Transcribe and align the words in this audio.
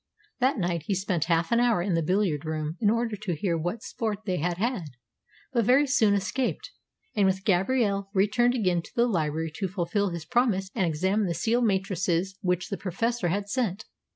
That 0.39 0.57
night 0.57 0.85
he 0.87 0.95
spent 0.95 1.25
half 1.25 1.51
an 1.51 1.59
hour 1.59 1.79
in 1.83 1.93
the 1.93 2.01
billiard 2.01 2.43
room 2.43 2.75
in 2.81 2.89
order 2.89 3.15
to 3.17 3.35
hear 3.35 3.55
what 3.55 3.83
sport 3.83 4.25
they 4.25 4.37
had 4.37 4.57
had, 4.57 4.85
but 5.53 5.63
very 5.65 5.85
soon 5.85 6.15
escaped, 6.15 6.71
and 7.15 7.27
with 7.27 7.45
Gabrielle 7.45 8.09
returned 8.11 8.55
again 8.55 8.81
to 8.81 8.91
the 8.95 9.05
library 9.05 9.51
to 9.57 9.67
fulfil 9.67 10.09
his 10.09 10.25
promise 10.25 10.71
and 10.73 10.87
examine 10.87 11.27
the 11.27 11.35
seal 11.35 11.61
matrices 11.61 12.35
which 12.41 12.69
the 12.69 12.77
Professor 12.77 13.27
had 13.27 13.47
sent. 13.47 13.85